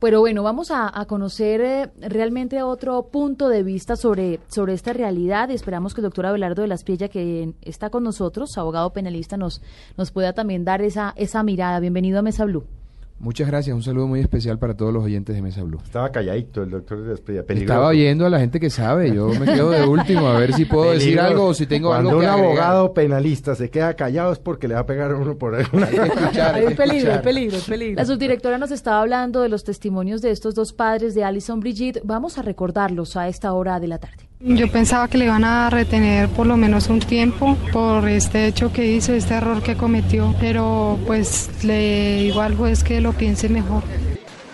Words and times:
Pero 0.00 0.20
bueno, 0.20 0.44
vamos 0.44 0.70
a, 0.70 1.04
conocer 1.06 1.60
eh, 1.60 1.90
realmente 1.98 2.62
otro 2.62 3.08
punto 3.08 3.48
de 3.48 3.64
vista 3.64 3.96
sobre, 3.96 4.38
sobre 4.46 4.74
esta 4.74 4.92
realidad. 4.92 5.50
Esperamos 5.50 5.92
que 5.92 6.00
el 6.00 6.04
doctor 6.04 6.26
Abelardo 6.26 6.62
de 6.62 6.68
las 6.68 6.84
Piella, 6.84 7.08
que 7.08 7.54
está 7.62 7.90
con 7.90 8.04
nosotros, 8.04 8.56
abogado 8.56 8.92
penalista, 8.92 9.36
nos, 9.36 9.60
nos 9.96 10.12
pueda 10.12 10.34
también 10.34 10.64
dar 10.64 10.82
esa, 10.82 11.14
esa 11.16 11.42
mirada. 11.42 11.80
Bienvenido 11.80 12.20
a 12.20 12.22
Mesa 12.22 12.44
Blue. 12.44 12.77
Muchas 13.20 13.48
gracias, 13.48 13.74
un 13.74 13.82
saludo 13.82 14.06
muy 14.06 14.20
especial 14.20 14.60
para 14.60 14.74
todos 14.76 14.92
los 14.94 15.02
oyentes 15.02 15.34
de 15.34 15.42
Mesa 15.42 15.64
Blue. 15.64 15.80
Estaba 15.82 16.12
calladito 16.12 16.62
el 16.62 16.70
doctor 16.70 17.02
de 17.02 17.08
Desprilla, 17.10 17.44
Estaba 17.48 17.88
oyendo 17.88 18.24
a 18.24 18.30
la 18.30 18.38
gente 18.38 18.60
que 18.60 18.70
sabe, 18.70 19.12
yo 19.12 19.26
me 19.30 19.44
quedo 19.44 19.70
de 19.70 19.84
último 19.84 20.28
a 20.28 20.38
ver 20.38 20.52
si 20.52 20.64
puedo 20.66 20.92
decir 20.92 21.18
algo 21.18 21.46
o 21.46 21.54
si 21.54 21.66
tengo 21.66 21.88
Cuando 21.88 22.10
algo 22.10 22.20
que 22.20 22.26
un 22.26 22.30
agregar. 22.32 22.46
abogado 22.46 22.94
penalista 22.94 23.56
se 23.56 23.70
queda 23.70 23.94
callado 23.94 24.32
es 24.32 24.38
porque 24.38 24.68
le 24.68 24.74
va 24.74 24.80
a 24.80 24.86
pegar 24.86 25.10
a 25.10 25.16
uno 25.16 25.36
por 25.36 25.56
ahí. 25.56 25.64
Hay 25.72 25.88
que 25.88 26.02
escuchar, 26.06 26.54
hay 26.54 26.66
que 26.68 26.74
peligro, 26.76 27.12
escuchar. 27.14 27.22
peligro. 27.64 27.96
La 27.96 28.04
subdirectora 28.04 28.56
nos 28.56 28.70
estaba 28.70 29.00
hablando 29.00 29.40
de 29.42 29.48
los 29.48 29.64
testimonios 29.64 30.22
de 30.22 30.30
estos 30.30 30.54
dos 30.54 30.72
padres 30.72 31.16
de 31.16 31.24
Alison 31.24 31.58
Brigitte. 31.58 32.00
Vamos 32.04 32.38
a 32.38 32.42
recordarlos 32.42 33.16
a 33.16 33.26
esta 33.26 33.52
hora 33.52 33.80
de 33.80 33.88
la 33.88 33.98
tarde. 33.98 34.27
Yo 34.40 34.70
pensaba 34.70 35.08
que 35.08 35.18
le 35.18 35.24
iban 35.24 35.42
a 35.42 35.68
retener 35.68 36.28
por 36.28 36.46
lo 36.46 36.56
menos 36.56 36.88
un 36.88 37.00
tiempo 37.00 37.56
por 37.72 38.08
este 38.08 38.46
hecho 38.46 38.72
que 38.72 38.86
hizo, 38.92 39.12
este 39.12 39.34
error 39.34 39.62
que 39.62 39.76
cometió, 39.76 40.32
pero 40.38 40.96
pues 41.06 41.64
le 41.64 42.22
digo 42.22 42.40
al 42.40 42.54
juez 42.56 42.84
que 42.84 43.00
lo 43.00 43.12
piense 43.12 43.48
mejor. 43.48 43.82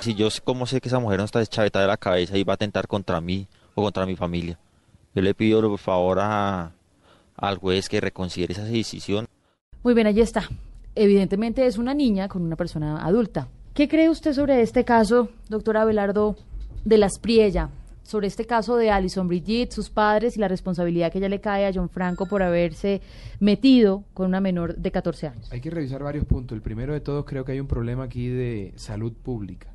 Si 0.00 0.14
yo 0.14 0.30
sé- 0.30 0.40
cómo 0.42 0.64
sé 0.66 0.80
que 0.80 0.88
esa 0.88 1.00
mujer 1.00 1.18
no 1.18 1.24
está 1.24 1.38
deschavetada 1.40 1.84
de 1.84 1.88
la 1.88 1.96
cabeza 1.98 2.36
y 2.38 2.44
va 2.44 2.54
a 2.54 2.56
atentar 2.56 2.86
contra 2.88 3.20
mí 3.20 3.46
o 3.74 3.82
contra 3.82 4.06
mi 4.06 4.16
familia, 4.16 4.58
yo 5.14 5.20
le 5.20 5.34
pido 5.34 5.60
por 5.68 5.78
favor 5.78 6.18
a, 6.20 6.72
al 7.36 7.58
juez 7.58 7.88
que 7.90 8.00
reconsidere 8.00 8.54
esa 8.54 8.64
decisión. 8.64 9.26
Muy 9.82 9.92
bien, 9.92 10.06
allí 10.06 10.22
está. 10.22 10.48
Evidentemente 10.94 11.66
es 11.66 11.76
una 11.76 11.92
niña 11.92 12.28
con 12.28 12.40
una 12.42 12.56
persona 12.56 13.04
adulta. 13.04 13.48
¿Qué 13.74 13.88
cree 13.88 14.08
usted 14.08 14.32
sobre 14.32 14.62
este 14.62 14.84
caso, 14.84 15.28
doctora 15.50 15.82
Abelardo 15.82 16.36
de 16.86 16.96
las 16.98 17.18
Priella? 17.18 17.68
Sobre 18.04 18.26
este 18.26 18.44
caso 18.44 18.76
de 18.76 18.90
Alison 18.90 19.28
Brigitte, 19.28 19.72
sus 19.72 19.88
padres 19.88 20.36
y 20.36 20.40
la 20.40 20.46
responsabilidad 20.46 21.10
que 21.10 21.18
ella 21.18 21.30
le 21.30 21.40
cae 21.40 21.66
a 21.66 21.72
John 21.74 21.88
Franco 21.88 22.26
por 22.26 22.42
haberse 22.42 23.00
metido 23.40 24.04
con 24.12 24.26
una 24.26 24.42
menor 24.42 24.76
de 24.76 24.90
14 24.90 25.28
años. 25.28 25.50
Hay 25.50 25.62
que 25.62 25.70
revisar 25.70 26.02
varios 26.02 26.26
puntos. 26.26 26.54
El 26.54 26.60
primero 26.60 26.92
de 26.92 27.00
todos 27.00 27.24
creo 27.24 27.46
que 27.46 27.52
hay 27.52 27.60
un 27.60 27.66
problema 27.66 28.04
aquí 28.04 28.28
de 28.28 28.74
salud 28.76 29.14
pública, 29.14 29.72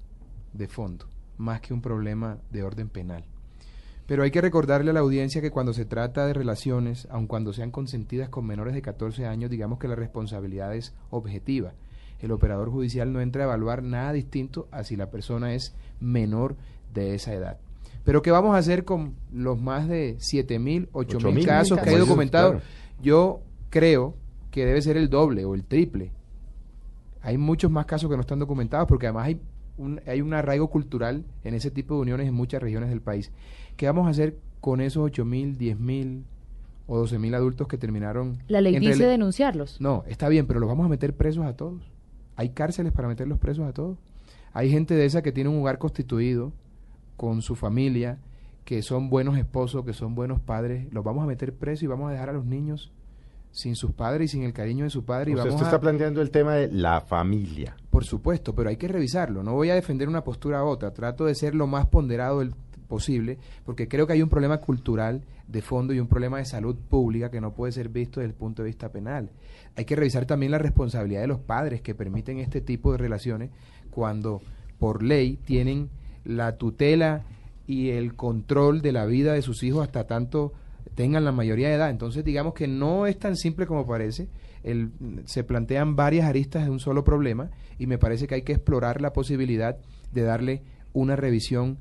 de 0.54 0.68
fondo, 0.68 1.08
más 1.40 1.60
que 1.60 1.74
un 1.74 1.82
problema 1.82 2.38
de 2.52 2.62
orden 2.62 2.88
penal. 2.90 3.26
Pero 4.06 4.22
hay 4.22 4.30
que 4.30 4.42
recordarle 4.42 4.92
a 4.92 4.94
la 4.94 5.00
audiencia 5.00 5.42
que 5.42 5.50
cuando 5.50 5.74
se 5.74 5.86
trata 5.86 6.28
de 6.28 6.34
relaciones, 6.34 7.08
aun 7.10 7.26
cuando 7.26 7.52
sean 7.52 7.72
consentidas 7.72 8.30
con 8.30 8.46
menores 8.46 8.76
de 8.76 8.84
14 8.84 9.26
años, 9.26 9.50
digamos 9.50 9.80
que 9.80 9.88
la 9.88 9.96
responsabilidad 9.96 10.76
es 10.76 10.94
objetiva. 11.10 11.74
El 12.20 12.32
operador 12.32 12.70
judicial 12.70 13.12
no 13.12 13.22
entra 13.22 13.44
a 13.44 13.46
evaluar 13.46 13.82
nada 13.82 14.14
distinto 14.14 14.68
a 14.72 14.84
si 14.84 14.96
la 14.96 15.10
persona 15.10 15.56
es 15.56 15.74
menor 16.00 16.58
de 16.94 17.16
esa 17.16 17.34
edad. 17.34 17.58
Pero 18.04 18.22
¿qué 18.22 18.32
vamos 18.32 18.56
a 18.56 18.58
hacer 18.58 18.86
con 18.86 19.16
los 19.32 19.60
más 19.60 19.88
de 19.88 20.18
7.000, 20.18 20.90
8.000 20.92 20.92
8.000 20.92 21.46
casos 21.46 21.80
que 21.80 21.90
hay 21.90 21.98
documentados? 21.98 22.52
claro. 22.54 22.66
Yo 23.02 23.42
creo 23.70 24.16
que 24.52 24.66
debe 24.66 24.82
ser 24.82 24.98
el 24.98 25.10
doble 25.10 25.46
o 25.46 25.56
el 25.56 25.64
triple. 25.64 26.12
Hay 27.22 27.38
muchos 27.38 27.70
más 27.70 27.86
casos 27.86 28.10
que 28.10 28.16
no 28.16 28.22
están 28.22 28.40
documentados 28.40 28.88
porque 28.88 29.08
además 29.08 29.28
hay 29.28 29.40
un, 29.78 30.02
hay 30.06 30.22
un 30.22 30.34
arraigo 30.34 30.70
cultural 30.70 31.26
en 31.44 31.54
ese 31.54 31.72
tipo 31.72 31.96
de 31.96 32.02
uniones 32.02 32.28
en 32.28 32.34
muchas 32.34 32.62
regiones 32.62 32.90
del 32.90 33.02
país. 33.02 33.32
¿Qué 33.78 33.86
vamos 33.86 34.08
a 34.08 34.10
hacer 34.10 34.38
con 34.60 34.82
esos 34.82 35.10
8.000, 35.12 35.58
10.000 35.58 36.24
o 36.88 37.04
12.000 37.04 37.36
adultos 37.36 37.68
que 37.68 37.78
terminaron? 37.78 38.38
La 38.48 38.62
ley 38.62 38.78
dice 38.80 39.06
denunciarlos. 39.06 39.80
No, 39.80 40.04
está 40.08 40.28
bien, 40.30 40.48
pero 40.48 40.60
los 40.60 40.68
vamos 40.68 40.86
a 40.86 40.90
meter 40.90 41.16
presos 41.16 41.46
a 41.46 41.56
todos. 41.56 41.82
Hay 42.36 42.50
cárceles 42.50 42.92
para 42.92 43.08
meterlos 43.08 43.40
presos 43.40 43.68
a 43.68 43.74
todos. 43.74 43.98
Hay 44.54 44.70
gente 44.70 44.96
de 44.96 45.06
esa 45.06 45.22
que 45.22 45.32
tiene 45.32 45.50
un 45.50 45.60
hogar 45.60 45.78
constituido 45.78 46.52
con 47.20 47.42
su 47.42 47.58
familia, 47.58 48.18
que 48.64 48.82
son 48.82 49.10
buenos 49.10 49.38
esposos, 49.38 49.84
que 49.84 49.92
son 49.92 50.16
buenos 50.16 50.40
padres. 50.40 50.88
Los 50.94 51.04
vamos 51.04 51.26
a 51.26 51.28
meter 51.28 51.54
presos 51.54 51.84
y 51.84 51.88
vamos 51.88 52.08
a 52.08 52.14
dejar 52.14 52.30
a 52.30 52.32
los 52.34 52.46
niños 52.46 52.94
sin 53.52 53.76
sus 53.76 53.92
padres 53.92 54.30
y 54.30 54.38
sin 54.38 54.44
el 54.44 54.54
cariño 54.54 54.86
de 54.86 54.90
su 54.90 55.04
padre. 55.04 55.32
Y 55.32 55.34
O 55.34 55.38
sea, 55.38 55.44
vamos 55.44 55.56
usted 55.56 55.66
a... 55.66 55.68
está 55.68 55.82
planteando 55.82 56.22
el 56.22 56.32
tema 56.32 56.54
de 56.54 56.72
la 56.72 57.02
familia. 57.02 57.76
Por 57.90 58.06
supuesto, 58.06 58.56
pero 58.56 58.70
hay 58.70 58.78
que 58.78 58.88
revisarlo. 58.88 59.44
No 59.44 59.54
voy 59.54 59.70
a 59.70 59.76
defender 59.76 60.08
una 60.08 60.24
postura 60.24 60.60
a 60.60 60.64
otra. 60.64 60.94
Trato 60.94 61.26
de 61.26 61.36
ser 61.36 61.56
lo 61.56 61.68
más 61.68 61.88
ponderado 61.88 62.42
posible, 62.88 63.38
porque 63.66 63.90
creo 63.90 64.08
que 64.08 64.14
hay 64.14 64.22
un 64.22 64.30
problema 64.30 64.60
cultural 64.60 65.26
de 65.46 65.62
fondo 65.62 65.94
y 65.94 66.00
un 66.00 66.08
problema 66.08 66.38
de 66.38 66.46
salud 66.46 66.78
pública 66.78 67.30
que 67.30 67.42
no 67.42 67.54
puede 67.54 67.74
ser 67.74 67.90
visto 67.90 68.22
desde 68.22 68.32
el 68.32 68.38
punto 68.38 68.64
de 68.64 68.68
vista 68.68 68.94
penal. 68.94 69.30
Hay 69.76 69.84
que 69.84 69.98
revisar 69.98 70.26
también 70.26 70.54
la 70.54 70.58
responsabilidad 70.58 71.20
de 71.20 71.28
los 71.28 71.40
padres 71.40 71.82
que 71.82 71.96
permiten 71.96 72.40
este 72.40 72.62
tipo 72.62 72.94
de 72.94 72.98
relaciones 72.98 73.50
cuando 73.92 74.42
por 74.80 75.04
ley 75.04 75.36
tienen 75.36 75.90
la 76.30 76.58
tutela 76.58 77.24
y 77.66 77.90
el 77.90 78.16
control 78.16 78.82
de 78.82 78.92
la 78.92 79.06
vida 79.06 79.34
de 79.34 79.42
sus 79.42 79.64
hijos 79.64 79.84
hasta 79.84 80.06
tanto 80.06 80.54
tengan 80.94 81.26
la 81.26 81.32
mayoría 81.32 81.70
de 81.70 81.76
edad. 81.76 81.90
Entonces, 81.90 82.24
digamos 82.24 82.54
que 82.54 82.68
no 82.68 83.08
es 83.08 83.18
tan 83.18 83.36
simple 83.36 83.66
como 83.66 83.88
parece. 83.88 84.30
Se 85.26 85.44
plantean 85.44 85.96
varias 85.96 86.28
aristas 86.28 86.66
de 86.66 86.70
un 86.70 86.80
solo 86.80 87.04
problema 87.04 87.50
y 87.78 87.88
me 87.88 87.98
parece 87.98 88.28
que 88.28 88.36
hay 88.36 88.42
que 88.44 88.54
explorar 88.54 89.02
la 89.02 89.12
posibilidad 89.12 89.78
de 90.12 90.22
darle 90.22 90.64
una 90.94 91.16
revisión 91.16 91.80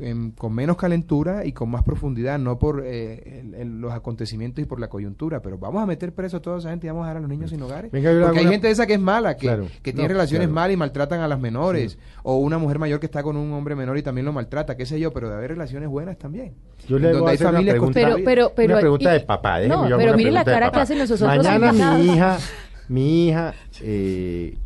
em, 0.00 0.32
con 0.32 0.52
menos 0.52 0.76
calentura 0.76 1.44
y 1.46 1.52
con 1.52 1.70
más 1.70 1.84
profundidad, 1.84 2.38
no 2.38 2.58
por 2.58 2.82
eh, 2.84 3.40
el- 3.44 3.54
el- 3.54 3.80
los 3.80 3.92
acontecimientos 3.92 4.60
y 4.62 4.66
por 4.66 4.80
la 4.80 4.88
coyuntura, 4.88 5.40
pero 5.40 5.56
vamos 5.56 5.82
a 5.82 5.86
meter 5.86 6.12
preso 6.12 6.38
a 6.38 6.42
toda 6.42 6.58
esa 6.58 6.70
gente 6.70 6.86
y 6.86 6.90
vamos 6.90 7.04
a 7.04 7.06
dejar 7.06 7.16
a 7.18 7.20
los 7.20 7.28
niños 7.30 7.50
sin 7.50 7.62
hogares. 7.62 7.92
Venga, 7.92 8.10
Porque 8.10 8.38
hay 8.40 8.44
una- 8.44 8.52
gente 8.52 8.66
de 8.66 8.72
esa 8.72 8.86
que 8.86 8.94
es 8.94 9.00
mala, 9.00 9.36
que, 9.36 9.46
Claro. 9.46 9.66
que 9.82 9.92
tiene 9.92 10.08
No, 10.08 10.14
relaciones 10.14 10.48
claro. 10.48 10.54
malas 10.54 10.74
y 10.74 10.76
maltratan 10.76 11.20
a 11.20 11.28
las 11.28 11.38
menores, 11.38 11.98
o 12.24 12.38
una 12.38 12.58
mujer 12.58 12.78
mayor 12.80 12.98
que 12.98 13.06
está 13.06 13.22
con 13.22 13.36
un 13.36 13.52
hombre 13.52 13.76
menor 13.76 13.96
y 13.98 14.02
también 14.02 14.24
lo 14.24 14.32
maltrata, 14.32 14.76
qué 14.76 14.84
sé 14.84 14.98
yo, 14.98 15.12
pero 15.12 15.28
de 15.28 15.36
haber 15.36 15.50
relaciones 15.52 15.88
buenas 15.88 16.18
también. 16.18 16.54
Yo 16.88 16.98
le 16.98 17.08
Donde 17.08 17.20
voy 17.20 17.28
a 17.28 17.30
hay 17.30 17.34
hacer 17.36 17.46
una 17.46 17.52
familias 17.58 17.74
pregunta, 17.74 18.00
Pero- 18.00 18.16
pero- 18.24 18.52
pero- 18.56 18.72
una 18.72 18.80
pregunta 18.80 19.10
y- 19.16 19.18
de 19.20 19.24
papá. 19.24 19.60
no, 19.60 19.84
pero 19.96 20.16
mire 20.16 20.30
la 20.32 20.44
cara 20.44 20.70
que 20.72 20.80
hacen 20.80 20.98
los 20.98 21.10
otros 21.10 21.28
Mañana 21.28 21.72
mi 21.72 22.04
hija, 22.06 22.38
mi 22.88 23.28
hija, 23.28 23.54
eh, 23.80 24.56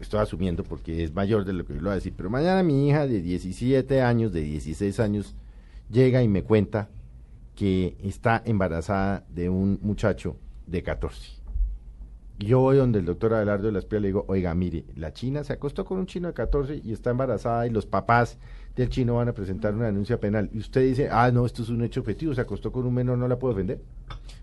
estoy 0.00 0.20
asumiendo 0.20 0.62
porque 0.64 1.04
es 1.04 1.14
mayor 1.14 1.44
de 1.44 1.52
lo 1.52 1.64
que 1.64 1.72
yo 1.74 1.78
le 1.80 1.84
voy 1.84 1.92
a 1.92 1.94
decir, 1.96 2.14
pero 2.16 2.30
mañana 2.30 2.62
mi 2.62 2.88
hija 2.88 3.06
de 3.06 3.20
17 3.20 4.00
años, 4.02 4.32
de 4.32 4.40
16 4.42 5.00
años, 5.00 5.34
llega 5.90 6.22
y 6.22 6.28
me 6.28 6.42
cuenta 6.42 6.88
que 7.54 7.96
está 8.02 8.42
embarazada 8.44 9.24
de 9.28 9.48
un 9.48 9.78
muchacho 9.82 10.36
de 10.66 10.82
14. 10.82 11.32
Y 12.40 12.46
Yo 12.46 12.58
voy 12.60 12.76
donde 12.76 12.98
el 12.98 13.04
doctor 13.04 13.32
Abelardo 13.34 13.66
de 13.66 13.72
la 13.72 13.78
Espía 13.78 14.00
le 14.00 14.08
digo, 14.08 14.24
oiga, 14.28 14.52
mire, 14.54 14.84
la 14.96 15.12
china 15.12 15.44
se 15.44 15.52
acostó 15.52 15.84
con 15.84 15.98
un 15.98 16.06
chino 16.06 16.26
de 16.28 16.34
14 16.34 16.80
y 16.84 16.92
está 16.92 17.10
embarazada 17.10 17.66
y 17.66 17.70
los 17.70 17.86
papás 17.86 18.38
del 18.74 18.88
chino 18.88 19.14
van 19.14 19.28
a 19.28 19.32
presentar 19.34 19.72
una 19.72 19.86
denuncia 19.86 20.18
penal. 20.18 20.50
Y 20.52 20.58
usted 20.58 20.82
dice, 20.82 21.08
ah, 21.12 21.30
no, 21.32 21.46
esto 21.46 21.62
es 21.62 21.68
un 21.68 21.82
hecho 21.84 22.00
objetivo, 22.00 22.34
se 22.34 22.40
acostó 22.40 22.72
con 22.72 22.86
un 22.86 22.94
menor, 22.94 23.18
no 23.18 23.28
la 23.28 23.38
puedo 23.38 23.54
defender. 23.54 23.80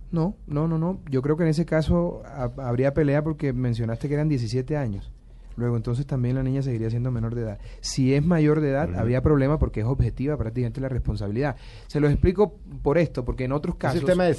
No, 0.09 0.35
no, 0.47 0.67
no, 0.69 0.77
no. 0.77 1.01
Yo 1.09 1.21
creo 1.21 1.35
que 1.35 1.43
en 1.43 1.49
ese 1.49 1.65
caso 1.65 2.21
ha- 2.25 2.51
habría 2.57 2.93
pelea 2.93 3.23
porque 3.23 3.51
mencionaste 3.51 4.07
que 4.07 4.13
eran 4.13 4.29
17 4.29 4.77
años. 4.77 5.11
Luego 5.55 5.75
entonces 5.75 6.05
también 6.05 6.35
la 6.35 6.43
niña 6.43 6.61
seguiría 6.61 6.89
siendo 6.89 7.11
menor 7.11 7.35
de 7.35 7.41
edad. 7.41 7.59
Si 7.81 8.13
es 8.13 8.25
mayor 8.25 8.61
de 8.61 8.69
edad, 8.69 8.95
había 8.95 9.21
problema 9.21 9.59
porque 9.59 9.81
es 9.81 9.85
objetiva 9.85 10.37
prácticamente 10.37 10.81
la 10.81 10.89
responsabilidad. 10.89 11.55
Se 11.87 11.99
lo 11.99 12.07
explico 12.09 12.57
por 12.81 12.97
esto, 12.97 13.25
porque 13.25 13.45
en 13.45 13.51
otros 13.51 13.75
Es 13.75 13.79
casos... 13.79 13.99
el 14.01 14.05
tema 14.05 14.25
de 14.25 14.33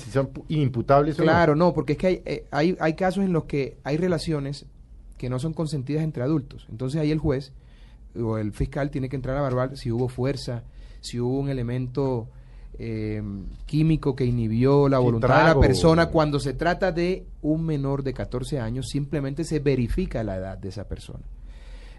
no. 1.18 1.24
Claro, 1.24 1.54
no, 1.54 1.72
porque 1.72 1.92
es 1.92 1.98
que 1.98 2.06
hay, 2.06 2.22
eh, 2.24 2.46
hay, 2.50 2.76
hay 2.80 2.94
casos 2.94 3.24
en 3.24 3.32
los 3.32 3.44
que 3.44 3.78
hay 3.84 3.96
relaciones 3.96 4.66
que 5.18 5.28
no 5.28 5.38
son 5.38 5.52
consentidas 5.52 6.02
entre 6.02 6.22
adultos. 6.22 6.66
Entonces 6.70 7.00
ahí 7.00 7.10
el 7.10 7.18
juez 7.18 7.52
o 8.16 8.38
el 8.38 8.52
fiscal 8.52 8.90
tiene 8.90 9.08
que 9.08 9.16
entrar 9.16 9.36
a 9.36 9.40
evaluar 9.40 9.76
si 9.76 9.90
hubo 9.92 10.08
fuerza, 10.08 10.64
si 11.00 11.20
hubo 11.20 11.38
un 11.38 11.48
elemento 11.48 12.28
eh, 12.78 13.22
químico 13.66 14.16
que 14.16 14.24
inhibió 14.24 14.88
la 14.88 14.98
voluntad 14.98 15.48
de 15.48 15.54
la 15.54 15.60
persona. 15.60 16.06
Cuando 16.06 16.40
se 16.40 16.54
trata 16.54 16.92
de 16.92 17.26
un 17.42 17.64
menor 17.64 18.02
de 18.02 18.14
14 18.14 18.60
años, 18.60 18.88
simplemente 18.88 19.44
se 19.44 19.58
verifica 19.58 20.24
la 20.24 20.36
edad 20.36 20.58
de 20.58 20.68
esa 20.68 20.88
persona. 20.88 21.24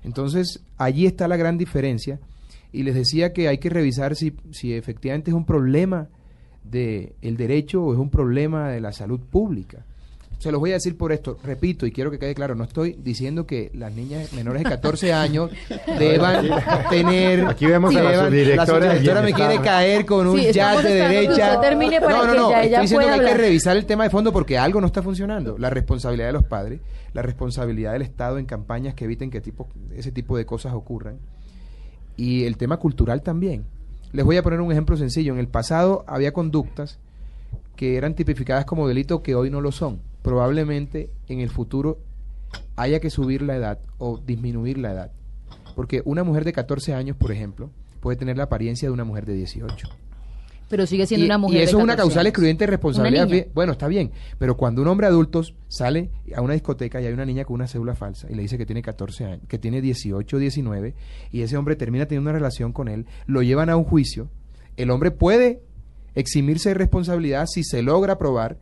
Entonces, 0.03 0.63
allí 0.77 1.05
está 1.05 1.27
la 1.27 1.37
gran 1.37 1.57
diferencia. 1.57 2.19
Y 2.71 2.83
les 2.83 2.95
decía 2.95 3.33
que 3.33 3.47
hay 3.47 3.59
que 3.59 3.69
revisar 3.69 4.15
si, 4.15 4.35
si 4.51 4.73
efectivamente 4.73 5.31
es 5.31 5.35
un 5.35 5.45
problema 5.45 6.09
del 6.63 7.13
el 7.21 7.37
derecho 7.37 7.83
o 7.83 7.93
es 7.93 7.99
un 7.99 8.09
problema 8.09 8.69
de 8.69 8.81
la 8.81 8.91
salud 8.91 9.19
pública. 9.19 9.85
Se 10.39 10.51
los 10.51 10.59
voy 10.59 10.71
a 10.71 10.73
decir 10.73 10.97
por 10.97 11.13
esto, 11.13 11.37
repito, 11.43 11.85
y 11.85 11.91
quiero 11.91 12.11
que 12.11 12.19
quede 12.19 12.35
claro, 12.35 12.53
no 12.53 12.65
estoy 12.65 12.97
diciendo 13.01 13.45
que 13.47 13.71
las 13.73 13.93
niñas 13.93 14.33
menores 14.33 14.63
de 14.63 14.69
14 14.69 15.13
años 15.13 15.51
deban 15.99 16.49
tener... 16.89 17.45
Aquí 17.45 17.65
vemos 17.65 17.95
a 17.95 18.03
la 18.03 18.25
subdirectora 18.25 18.85
La 18.85 18.91
subdirectora 18.93 19.21
me 19.21 19.33
quiere 19.33 19.61
caer 19.61 20.05
con 20.05 20.27
un 20.27 20.39
Sí, 20.39 20.51
jazz 20.51 20.83
de 20.83 20.89
que 20.89 20.95
derecha. 20.95 21.31
usted 21.31 21.59
termine 21.61 22.01
para 22.01 22.17
no, 22.17 22.25
no, 22.25 22.31
que 22.31 22.37
no, 22.37 22.49
ella 22.49 22.63
estoy 22.63 22.81
diciendo 22.81 23.07
que 23.07 23.13
hay 23.13 23.19
que 23.31 23.37
revisar 23.37 23.77
el 23.77 23.85
tema 23.85 24.03
de 24.03 24.09
fondo 24.09 24.33
porque 24.33 24.57
algo 24.57 24.81
no 24.81 24.87
está 24.87 25.01
funcionando. 25.01 25.57
La 25.57 25.69
responsabilidad 25.69 26.27
de 26.27 26.33
los 26.33 26.43
padres, 26.43 26.81
la 27.13 27.21
responsabilidad 27.21 27.93
del 27.93 28.01
Estado 28.01 28.37
en 28.37 28.45
campañas 28.45 28.95
que 28.95 29.05
eviten 29.05 29.29
que 29.31 29.39
tipo, 29.39 29.69
ese 29.95 30.11
tipo 30.11 30.35
de 30.35 30.45
cosas 30.45 30.73
ocurran 30.73 31.19
y 32.17 32.43
el 32.43 32.57
tema 32.57 32.77
cultural 32.77 33.21
también. 33.21 33.65
Les 34.11 34.25
voy 34.25 34.37
a 34.37 34.43
poner 34.43 34.61
un 34.61 34.71
ejemplo 34.71 34.95
sencillo. 34.97 35.33
En 35.33 35.39
el 35.39 35.47
pasado 35.47 36.03
había 36.07 36.33
conductas 36.33 36.99
que 37.75 37.97
eran 37.97 38.13
tipificadas 38.13 38.65
como 38.65 38.87
delito 38.87 39.23
que 39.23 39.35
hoy 39.35 39.49
no 39.49 39.61
lo 39.61 39.71
son. 39.71 39.99
Probablemente 40.23 41.11
en 41.27 41.39
el 41.39 41.49
futuro 41.49 41.99
haya 42.75 42.99
que 42.99 43.11
subir 43.11 43.43
la 43.43 43.55
edad 43.55 43.79
o 43.99 44.17
disminuir 44.17 44.79
la 44.79 44.91
edad. 44.91 45.11
Porque 45.75 46.01
una 46.05 46.23
mujer 46.23 46.45
de 46.45 46.53
14 46.53 46.93
años, 46.93 47.15
por 47.17 47.31
ejemplo, 47.31 47.69
puede 47.99 48.17
tener 48.17 48.37
la 48.37 48.45
apariencia 48.45 48.87
de 48.87 48.93
una 48.93 49.03
mujer 49.03 49.25
de 49.25 49.33
18. 49.33 49.87
Pero 50.69 50.87
sigue 50.87 51.05
siendo 51.05 51.25
Y, 51.25 51.27
una 51.27 51.37
mujer 51.37 51.55
y 51.55 51.59
de 51.59 51.63
eso 51.65 51.77
es 51.77 51.83
una 51.83 51.93
14 51.93 52.07
causal 52.07 52.19
años. 52.21 52.29
excluyente 52.29 52.63
de 52.63 52.71
responsabilidad. 52.71 53.47
Bueno, 53.53 53.73
está 53.73 53.87
bien, 53.87 54.11
pero 54.39 54.57
cuando 54.57 54.81
un 54.81 54.87
hombre 54.87 55.07
adulto 55.07 55.43
sale 55.67 56.09
a 56.35 56.41
una 56.41 56.53
discoteca 56.53 56.99
y 56.99 57.05
hay 57.05 57.13
una 57.13 57.25
niña 57.25 57.45
con 57.45 57.55
una 57.55 57.67
cédula 57.67 57.95
falsa 57.95 58.27
y 58.29 58.35
le 58.35 58.41
dice 58.41 58.57
que 58.57 58.65
tiene 58.65 58.81
14 58.81 59.25
años, 59.25 59.41
que 59.47 59.59
tiene 59.59 59.81
18 59.81 60.35
o 60.35 60.39
19, 60.39 60.95
y 61.31 61.41
ese 61.41 61.57
hombre 61.57 61.75
termina 61.75 62.07
teniendo 62.07 62.29
una 62.29 62.39
relación 62.39 62.71
con 62.71 62.87
él, 62.87 63.05
lo 63.27 63.43
llevan 63.43 63.69
a 63.69 63.77
un 63.77 63.83
juicio, 63.83 64.29
el 64.77 64.89
hombre 64.89 65.11
puede 65.11 65.61
eximirse 66.15 66.69
de 66.69 66.75
responsabilidad 66.75 67.45
si 67.47 67.63
se 67.63 67.81
logra 67.81 68.17
probar 68.17 68.57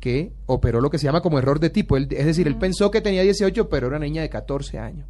que 0.00 0.32
operó 0.46 0.80
lo 0.80 0.90
que 0.90 0.98
se 0.98 1.04
llama 1.04 1.20
como 1.20 1.38
error 1.38 1.60
de 1.60 1.70
tipo. 1.70 1.96
Él- 1.96 2.08
es 2.10 2.26
decir, 2.26 2.46
él 2.48 2.56
pensó 2.56 2.90
que 2.90 3.00
tenía 3.00 3.22
18, 3.22 3.68
pero 3.68 3.86
era 3.88 3.96
una 3.98 4.06
niña 4.06 4.22
de 4.22 4.30
14 4.30 4.78
años. 4.78 5.06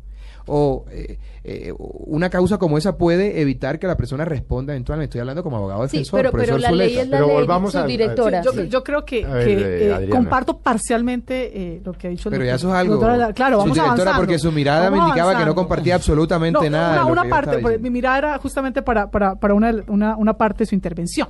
O 0.47 0.87
eh, 0.91 1.19
eh, 1.45 1.73
una 1.79 2.29
causa 2.31 2.57
como 2.59 2.77
esa 2.79 2.97
puede 2.97 3.41
evitar 3.43 3.79
que 3.79 3.87
la 3.87 3.97
persona 3.97 4.25
responda 4.25 4.73
eventualmente. 4.73 5.11
Estoy 5.11 5.21
hablando 5.21 5.43
como 5.45 5.59
abogado 5.59 5.87
Sí, 5.87 5.99
defensor. 5.99 6.19
pero, 6.19 6.31
pero 6.33 6.45
profesor 6.45 6.61
la 6.61 6.73
ley 6.73 6.97
es 6.99 7.09
la 7.09 7.17
Pero 7.19 7.27
ley, 7.29 7.37
volvamos 7.37 7.75
a- 7.77 7.83
subdirectora. 7.83 8.43
Sí, 8.43 8.49
yo, 8.53 8.63
sí. 8.63 8.69
yo 8.69 8.83
creo 8.83 9.05
que, 9.05 9.25
ver, 9.27 9.45
que, 9.47 10.05
eh, 10.05 10.09
comparto 10.09 10.59
parcialmente 10.59 11.75
eh, 11.77 11.83
lo 11.85 11.93
que 11.93 12.07
ha 12.09 12.11
dicho 12.11 12.31
el 12.31 12.33
Pero 12.33 12.45
ya 12.47 12.55
eso 12.57 12.69
es 12.69 12.75
algo. 12.75 12.95
doctora- 12.97 13.33
Claro, 13.33 13.59
vamos 13.59 13.79
avanzando. 13.79 14.13
porque 14.17 14.39
su 14.39 14.51
mirada 14.51 14.91
me 14.91 14.99
indicaba 14.99 15.39
que 15.39 15.45
no 15.45 15.55
compartía 15.55 15.95
absolutamente 15.95 16.69
No, 16.71 16.77
nada. 16.77 16.89
de 16.89 16.99
Una, 16.99 17.05
lo 17.07 17.13
una 17.13 17.23
que 17.23 17.29
parte, 17.29 17.79
mi 17.79 17.91
mirada 17.91 18.19
era 18.19 18.39
justamente 18.39 18.83
para, 18.83 19.11
para, 19.11 19.37
para 19.37 19.55
una, 19.55 19.73
una, 19.89 20.17
una 20.17 20.33
parte 20.37 20.61
de 20.65 20.67
su 20.67 20.75
intervención. 20.75 21.29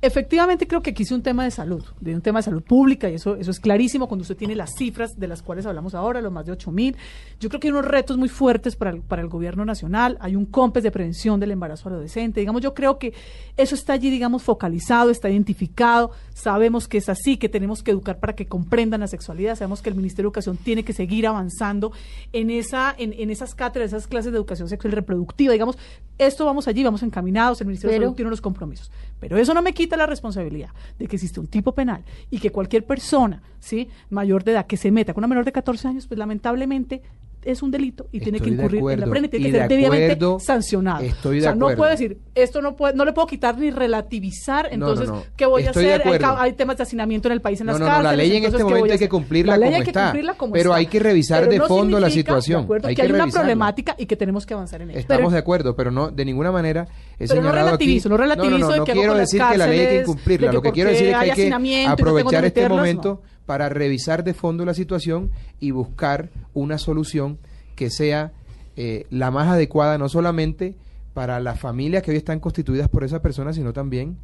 Efectivamente, 0.00 0.66
creo 0.66 0.82
que 0.82 0.90
aquí 0.90 1.02
es 1.02 1.12
un 1.12 1.22
tema 1.22 1.44
de 1.44 1.50
salud, 1.50 1.84
de 2.00 2.14
un 2.14 2.20
tema 2.20 2.40
de 2.40 2.44
salud 2.44 2.62
pública, 2.62 3.08
y 3.08 3.14
eso, 3.14 3.36
eso 3.36 3.50
es 3.50 3.60
clarísimo 3.60 4.08
cuando 4.08 4.22
usted 4.22 4.36
tiene 4.36 4.54
las 4.54 4.74
cifras 4.76 5.18
de 5.18 5.28
las 5.28 5.42
cuales 5.42 5.66
hablamos 5.66 5.94
ahora, 5.94 6.20
los 6.20 6.32
más 6.32 6.46
de 6.46 6.52
8 6.52 6.70
mil. 6.72 6.96
Yo 7.40 7.48
creo 7.48 7.60
que 7.60 7.68
hay 7.68 7.72
unos 7.72 7.86
retos 7.86 8.16
muy 8.16 8.28
fuertes 8.28 8.76
para 8.76 8.90
el, 8.90 9.00
para 9.00 9.22
el 9.22 9.28
gobierno 9.28 9.64
nacional. 9.64 10.16
Hay 10.20 10.36
un 10.36 10.46
COMPES 10.46 10.82
de 10.82 10.90
prevención 10.90 11.40
del 11.40 11.52
embarazo 11.52 11.88
adolescente. 11.88 12.40
Digamos, 12.40 12.62
yo 12.62 12.74
creo 12.74 12.98
que 12.98 13.14
eso 13.56 13.74
está 13.74 13.92
allí, 13.92 14.10
digamos, 14.10 14.42
focalizado, 14.42 15.10
está 15.10 15.30
identificado. 15.30 16.10
Sabemos 16.34 16.88
que 16.88 16.98
es 16.98 17.08
así, 17.08 17.36
que 17.36 17.48
tenemos 17.48 17.82
que 17.82 17.90
educar 17.90 18.18
para 18.18 18.34
que 18.34 18.46
comprendan 18.46 19.00
la 19.00 19.06
sexualidad. 19.06 19.56
Sabemos 19.56 19.82
que 19.82 19.90
el 19.90 19.96
Ministerio 19.96 20.24
de 20.24 20.28
Educación 20.28 20.56
tiene 20.56 20.84
que 20.84 20.92
seguir 20.92 21.26
avanzando 21.26 21.92
en, 22.32 22.50
esa, 22.50 22.94
en, 22.96 23.12
en 23.12 23.30
esas 23.30 23.54
cátedras, 23.54 23.92
esas 23.92 24.06
clases 24.06 24.32
de 24.32 24.38
educación 24.38 24.68
sexual 24.68 24.92
y 24.92 24.96
reproductiva. 24.96 25.52
Digamos, 25.52 25.78
esto 26.18 26.44
vamos 26.44 26.68
allí, 26.68 26.82
vamos 26.82 27.02
encaminados. 27.02 27.60
El 27.60 27.66
Ministerio 27.66 27.94
de 27.94 28.04
Salud 28.04 28.14
tiene 28.14 28.28
unos 28.28 28.40
compromisos. 28.40 28.90
Pero 29.20 29.36
eso 29.38 29.54
no 29.54 29.62
me 29.62 29.72
quita 29.72 29.83
la 29.96 30.06
responsabilidad 30.06 30.70
de 30.98 31.06
que 31.06 31.16
existe 31.16 31.40
un 31.40 31.46
tipo 31.46 31.72
penal 31.72 32.02
y 32.30 32.38
que 32.38 32.50
cualquier 32.50 32.84
persona, 32.84 33.42
¿sí? 33.60 33.88
mayor 34.10 34.44
de 34.44 34.52
edad 34.52 34.66
que 34.66 34.76
se 34.76 34.90
meta 34.90 35.12
con 35.14 35.20
una 35.22 35.28
menor 35.28 35.44
de 35.44 35.52
14 35.52 35.88
años, 35.88 36.06
pues 36.06 36.18
lamentablemente 36.18 37.02
es 37.44 37.62
un 37.62 37.70
delito 37.70 38.06
y 38.10 38.20
tiene 38.20 38.40
que 38.40 38.46
de 38.50 38.52
incurrir 38.56 38.80
en 38.92 39.00
la 39.00 39.06
pena 39.06 39.26
y 39.26 39.28
tiene 39.28 39.46
que 39.48 39.52
de 39.52 39.58
ser 39.58 39.68
debidamente 39.68 40.12
acuerdo, 40.12 40.40
sancionado. 40.40 41.02
estoy 41.04 41.40
de 41.40 41.40
o 41.40 41.42
sea, 41.42 41.54
no 41.54 41.76
puedo 41.76 41.90
decir, 41.90 42.16
esto 42.34 42.62
no 42.62 42.74
puede, 42.74 42.94
no 42.94 43.04
le 43.04 43.12
puedo 43.12 43.26
quitar 43.26 43.58
ni 43.58 43.70
relativizar, 43.70 44.64
No, 44.64 44.86
no, 44.86 44.92
entonces, 44.92 45.08
no. 45.10 45.22
¿qué 45.36 45.44
voy 45.44 45.62
Estoy 45.64 45.84
de 45.84 45.92
a 45.92 45.96
hacer? 45.96 46.24
Hay, 46.38 46.52
temas 46.54 46.78
de 46.78 46.84
hacinamiento 46.84 47.28
en 47.28 47.32
el 47.32 47.42
país 47.42 47.60
en 47.60 47.66
las 47.66 47.78
cárceles. 47.78 48.02
la 48.02 48.16
ley 48.16 48.30
en 48.30 48.36
entonces, 48.44 48.52
este 48.54 48.58
¿qué 48.60 48.62
voy 48.64 48.72
momento 48.80 48.92
hay 48.94 48.98
que 48.98 49.08
cumplirla 49.10 49.52
La 49.52 49.58
ley 49.58 49.66
como 49.68 49.76
hay 49.76 49.82
que 49.84 49.90
está, 49.90 50.04
cumplirla 50.04 50.34
como 50.34 50.52
pero 50.54 50.70
está. 50.70 50.76
hay 50.78 50.86
que 50.86 50.98
revisar 51.00 51.40
Pero 51.48 51.62
de 51.62 51.68
fondo 51.68 52.00
la 52.00 52.08
situación, 52.08 52.60
de 52.60 52.64
acuerdo, 52.64 52.88
hay 52.88 52.94
que, 52.94 53.02
que 53.02 53.06
hay 53.08 53.12
una 53.14 53.26
problemática 53.26 53.94
y 53.98 54.06
que 54.06 54.16
tenemos 54.16 54.46
que 54.46 54.54
avanzar 54.54 54.80
en 54.80 54.90
ello. 54.92 54.98
Estamos 55.00 55.20
Pero- 55.24 55.30
de 55.32 55.38
acuerdo, 55.38 55.76
pero 55.76 55.90
no 55.90 56.10
de 56.10 56.24
ninguna 56.24 56.50
manera 56.50 56.88
he 57.18 57.26
Pero 57.28 57.42
no 57.42 57.52
relativizo, 57.52 58.08
aquí. 58.08 58.10
no 58.10 58.16
relativizo 58.16 58.58
no, 58.70 58.76
no, 58.76 58.84
quiero 58.84 59.14
decir 59.14 59.42
que 59.50 59.58
la 59.58 59.66
ley 59.66 59.80
hay 59.80 59.86
que 59.88 60.00
incumplirla. 60.00 60.48
que 60.48 60.54
Lo 60.54 60.62
que 60.62 60.72
quiero 60.72 60.90
decir 60.90 61.06
es 61.08 61.12
que 61.14 61.18
hay 61.20 61.30
que 61.50 61.86
aprovechar 61.86 62.40
que 62.42 62.46
este 62.48 62.68
momento 62.68 63.22
para 63.46 63.68
revisar 63.68 64.24
de 64.24 64.34
fondo 64.34 64.64
la 64.64 64.74
situación 64.74 65.30
y 65.60 65.70
buscar 65.70 66.30
una 66.54 66.78
solución 66.78 67.38
que 67.76 67.90
sea 67.90 68.32
eh, 68.76 69.06
la 69.10 69.30
más 69.30 69.48
adecuada, 69.48 69.98
no 69.98 70.08
solamente 70.08 70.74
para 71.12 71.38
las 71.40 71.60
familias 71.60 72.02
que 72.02 72.10
hoy 72.10 72.16
están 72.16 72.40
constituidas 72.40 72.88
por 72.88 73.04
esa 73.04 73.22
persona, 73.22 73.52
sino 73.52 73.72
también 73.72 74.16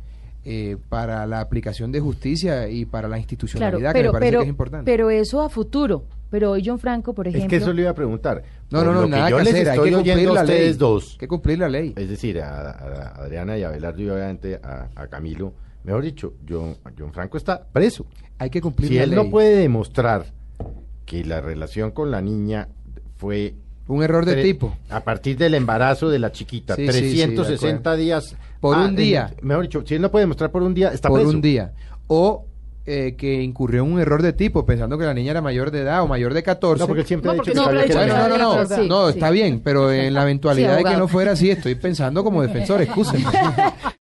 eh, 0.45 0.77
para 0.89 1.27
la 1.27 1.41
aplicación 1.41 1.93
de 1.93 2.01
justicia 2.01 2.69
y 2.69 2.85
para 2.87 3.03
la 3.09 3.13
Claro, 3.17 3.21
institucionalidad, 3.21 3.93
que 3.93 4.03
me 4.03 4.11
parece 4.11 4.31
pero, 4.31 4.39
que 4.41 4.45
es 4.45 4.49
importante. 4.49 4.91
pero 4.91 5.11
eso 5.11 5.43
a 5.43 5.49
futuro. 5.51 6.05
Pero 6.31 6.53
hoy 6.53 6.63
John 6.65 6.79
Franco, 6.79 7.13
por 7.13 7.27
Es 7.27 7.35
ejemplo... 7.35 7.51
que 7.51 7.57
eso 7.63 7.73
le 7.73 7.83
iba 7.83 7.91
a 7.91 7.95
preguntar. 7.95 8.43
no, 8.71 8.79
Por 8.79 8.87
no, 8.87 8.93
no, 8.95 9.01
lo 9.03 9.07
que 9.07 9.11
nada 9.13 9.31
yo 9.31 9.37
que 9.39 9.45
les 9.45 9.55
hacer, 9.55 9.69
hay 9.69 9.75
estoy 9.77 9.89
que 9.91 9.95
cumplir 9.97 10.15
oyendo 10.15 10.31
a 10.31 10.35
la 10.35 10.45
ley. 10.45 10.55
ustedes 10.57 10.79
dos, 10.79 11.13
Hay 11.13 11.19
que 11.19 11.29
cumplir 11.29 11.59
la 11.59 11.69
ley. 11.69 11.93
es 11.97 12.09
decir, 12.09 12.41
a, 12.41 12.71
a 12.71 13.09
Adriana 13.23 13.59
y 13.59 13.63
a 13.65 13.69
Abelardo 13.69 14.01
y 14.03 14.09
obviamente 14.11 14.61
a, 14.63 14.89
a 14.95 15.07
Camilo, 15.09 15.53
mejor 15.85 16.03
dicho, 16.05 16.35
John, 16.49 16.77
John 16.99 17.13
Franco 17.13 17.37
está 17.37 17.63
preso. 17.65 18.07
Hay 18.39 18.49
que 18.51 18.61
cumplir 18.61 18.89
Si 18.89 18.95
la 18.97 19.03
él 19.05 19.11
ley. 19.11 19.19
no 19.25 19.31
puede 19.31 19.57
demostrar 19.57 20.25
que 21.05 21.25
la 21.25 21.41
relación 21.41 21.91
con 21.91 22.11
la 22.13 22.21
niña 22.21 22.69
fue 23.17 23.55
Un 23.89 24.03
error 24.05 24.25
de 24.25 24.41
tipo. 24.43 24.77
a 24.89 25.01
partir 25.01 25.37
del 25.37 25.55
embarazo 25.55 26.09
de 26.09 26.21
la 26.21 26.31
chiquita, 26.31 26.77
Sí, 26.77 26.87
sí, 26.87 26.93
sí, 26.93 27.17
de 27.19 27.27
360 27.27 27.79
acuerdo. 27.91 27.97
días 28.05 28.37
Por 28.61 28.77
un 28.77 28.91
en- 28.91 28.97
día. 28.97 29.35
mejor 29.43 29.65
dicho, 29.65 29.83
si 29.85 29.97
él 29.97 30.03
no 30.03 30.11
puede 30.13 30.23
demostrar 30.25 30.53
por 30.53 30.63
un 30.63 30.75
día, 30.75 30.93
está 30.93 31.09
por 31.09 31.19
preso. 31.19 31.35
un 31.35 31.41
día. 31.43 31.73
O 32.07 32.47
eh, 32.87 33.15
que 33.17 33.43
incurrió 33.43 33.85
en 33.85 33.93
un 33.93 34.01
error 34.01 34.23
de 34.23 34.33
tipo, 34.33 34.65
pensando 34.67 34.97
que 34.99 35.05
la 35.05 35.15
niña 35.15 35.33
era 35.33 35.41
mayor 35.43 35.71
de 35.71 35.81
edad 35.81 36.03
o 36.03 36.09
mayor 36.09 36.35
de 36.35 36.43
14. 36.43 36.81
No, 36.81 36.87
porque 36.87 37.03
él 37.03 37.07
siempre 37.07 37.27
No, 37.27 37.33
ha 37.33 37.35
dicho 37.35 37.45
que 37.45 37.53
siempre 37.53 37.65
sabía 37.65 37.81
ha 37.81 37.87
que 37.87 38.05
dicho 38.07 38.29
no, 38.29 38.39
no, 38.39 38.57
no, 38.65 38.67
Sí, 38.83 38.89
no, 38.89 39.07
sí. 39.09 39.15
está 39.15 39.31
bien, 39.31 39.61
pero 39.63 39.93
en 39.93 40.15
la 40.15 40.23
eventualidad 40.23 40.77
de 40.77 40.85
que 40.85 40.97
no 40.97 41.07
fuera 41.09 41.33
así, 41.33 41.51
estoy 41.51 41.75
pensando 41.75 42.25
como 42.25 42.43
defensor, 42.43 42.81
excúsenme. 42.83 43.27